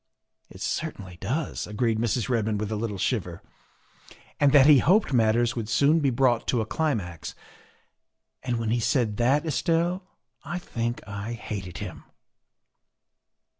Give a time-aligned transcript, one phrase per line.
[0.55, 2.27] "It certainly does," agreed Mrs.
[2.27, 3.43] Redmond with a little shiver.
[4.39, 7.35] "And that he hoped matters would soon be brought to a climax.
[8.41, 10.01] And when he said that, Estelle,
[10.43, 12.03] I think I hated him."